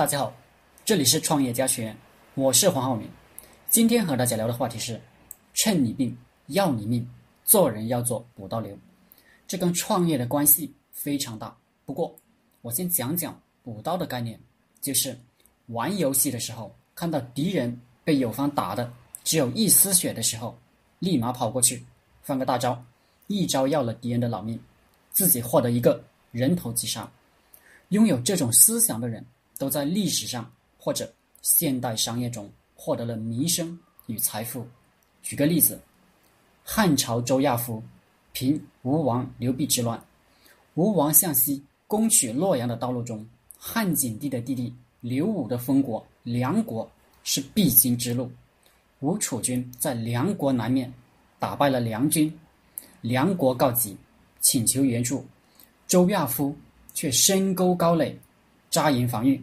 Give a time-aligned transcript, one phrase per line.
[0.00, 0.34] 大家好，
[0.82, 1.94] 这里是创业家学院，
[2.34, 3.06] 我是黄浩明。
[3.68, 4.98] 今天和大家聊的话题是：
[5.52, 7.06] 趁你病要你命，
[7.44, 8.74] 做人要做补刀流。
[9.46, 11.54] 这跟创业的关系非常大。
[11.84, 12.16] 不过，
[12.62, 14.40] 我先讲讲补刀的概念，
[14.80, 15.14] 就是
[15.66, 18.90] 玩游戏的时候，看到敌人被友方打的
[19.22, 20.58] 只有一丝血的时候，
[20.98, 21.84] 立马跑过去，
[22.22, 22.82] 放个大招，
[23.26, 24.58] 一招要了敌人的老命，
[25.10, 27.06] 自己获得一个人头击杀。
[27.90, 29.22] 拥有这种思想的人。
[29.60, 31.12] 都在历史上或者
[31.42, 34.66] 现代商业中获得了名声与财富。
[35.22, 35.78] 举个例子，
[36.64, 37.82] 汉朝周亚夫
[38.32, 40.02] 平吴王刘濞之乱，
[40.76, 46.90] 吴王向西攻取洛阳的道路中，汉景帝的弟弟刘武的封国梁国
[47.22, 48.32] 是必经之路。
[49.00, 50.90] 吴楚军在梁国南面
[51.38, 52.32] 打败了梁军，
[53.02, 53.94] 梁国告急，
[54.40, 55.22] 请求援助，
[55.86, 56.56] 周亚夫
[56.94, 58.18] 却深沟高垒，
[58.70, 59.38] 扎营防御。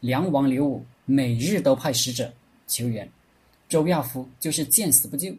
[0.00, 2.32] 梁王刘武每日都派使者
[2.66, 3.10] 求援，
[3.68, 5.34] 周亚夫就是见死不救。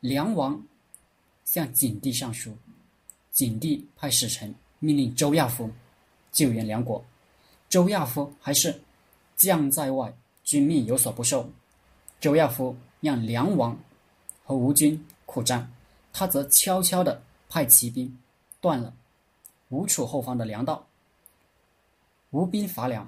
[0.00, 0.60] 梁王
[1.44, 2.56] 向景帝上书，
[3.30, 5.70] 景帝派使臣命令周亚夫
[6.32, 7.04] 救援梁国，
[7.68, 8.80] 周亚夫还是
[9.36, 10.12] 将在外，
[10.42, 11.48] 军命有所不受。
[12.18, 13.78] 周亚夫让梁王
[14.44, 15.70] 和吴军苦战，
[16.12, 18.18] 他则悄悄地派骑兵
[18.60, 18.94] 断了
[19.68, 20.86] 吴楚后方的粮道，
[22.30, 23.06] 吴兵乏粮。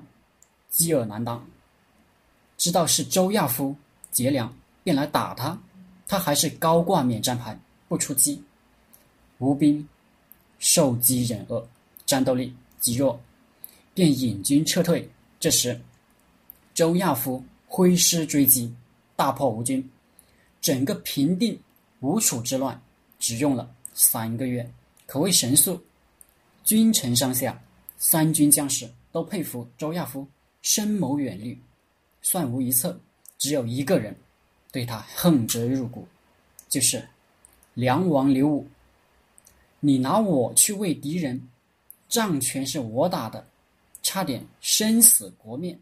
[0.75, 1.41] 饥饿难当，
[2.58, 3.77] 知道是周亚夫
[4.11, 5.56] 劫粮，便来打他。
[6.08, 8.42] 他还是高挂免战牌，不出击。
[9.39, 9.89] 吴兵
[10.58, 11.64] 受饥忍饿，
[12.05, 13.19] 战斗力极弱，
[13.95, 15.08] 便引军撤退。
[15.39, 15.80] 这时，
[16.75, 18.75] 周亚夫挥师追击，
[19.14, 19.89] 大破吴军。
[20.61, 21.56] 整个平定
[22.00, 22.83] 吴楚之乱，
[23.20, 24.69] 只用了三个月，
[25.06, 25.80] 可谓神速。
[26.64, 27.62] 君臣上下
[27.97, 30.27] 三军将士都佩服周亚夫。
[30.65, 31.61] 深谋远虑，
[32.23, 32.98] 算无一策，
[33.37, 34.17] 只有一个人
[34.73, 36.09] 对他恨之入骨，
[36.70, 37.07] 就是
[37.75, 38.67] 梁王刘武。
[39.79, 41.39] 你拿我去为敌人，
[42.08, 43.47] 仗全是我打的，
[44.02, 45.79] 差点生死国灭。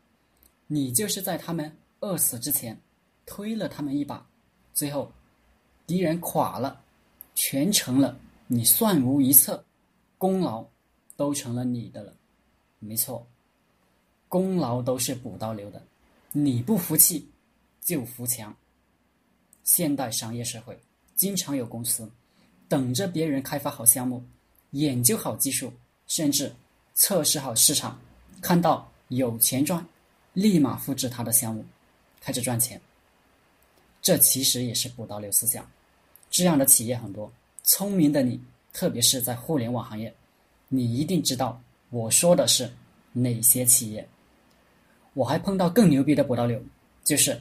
[0.67, 2.77] 你就是在他们饿死之前
[3.25, 4.27] 推了他们一把，
[4.75, 5.13] 最后
[5.87, 6.83] 敌人垮了，
[7.37, 8.19] 全成了
[8.49, 9.65] 你算无一策，
[10.19, 10.67] 功劳
[11.17, 12.13] 都成了你的了。
[12.81, 13.25] 没错。
[14.33, 15.83] 功劳都是补刀流的，
[16.33, 17.29] 你不服气
[17.83, 18.57] 就扶墙。
[19.63, 20.81] 现代商业社会，
[21.15, 22.11] 经常有公司
[22.67, 24.25] 等着别人开发好项目、
[24.71, 25.71] 研究好技术，
[26.07, 26.51] 甚至
[26.95, 28.01] 测试好市场，
[28.41, 29.87] 看到有钱赚，
[30.33, 31.63] 立马复制他的项目，
[32.19, 32.81] 开始赚钱。
[34.01, 35.71] 这其实也是补刀流思想。
[36.31, 37.31] 这样的企业很多，
[37.65, 38.41] 聪明的你，
[38.73, 40.11] 特别是在互联网行业，
[40.69, 41.61] 你一定知道
[41.91, 42.73] 我说的是
[43.13, 44.09] 哪些企业。
[45.15, 46.61] 我还碰到更牛逼的补刀流，
[47.05, 47.41] 就是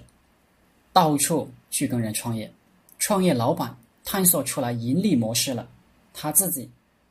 [0.91, 2.51] 到处去跟人创业，
[2.99, 5.67] 创业老板探索出来盈利模式了，
[6.13, 6.69] 他自己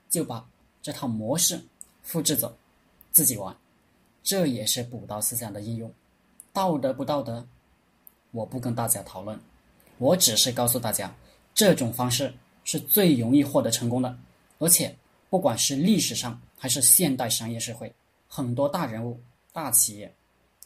[0.08, 0.46] 就把
[0.82, 1.58] 这套模式
[2.02, 2.54] 复制走，
[3.10, 3.56] 自己玩，
[4.22, 5.90] 这也是补刀思想的应用。
[6.52, 7.46] 道德不道德，
[8.32, 9.38] 我不跟大家讨论，
[9.98, 11.14] 我只是告诉大家，
[11.54, 12.34] 这种方式
[12.64, 14.14] 是最容易获得成功的，
[14.58, 14.94] 而且
[15.30, 17.90] 不管是历史上还是现代商业社会，
[18.28, 19.18] 很多大人物、
[19.52, 20.12] 大企业。